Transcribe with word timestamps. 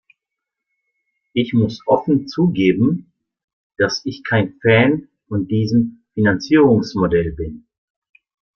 Ich 1.33 1.53
muss 1.53 1.83
offen 1.85 2.27
zugeben, 2.27 3.13
dass 3.77 4.03
ich 4.03 4.23
kein 4.23 4.57
Fan 4.59 5.09
von 5.27 5.47
diesem 5.47 6.05
Finanzierungsmodell 6.15 7.33
bin. 7.33 7.67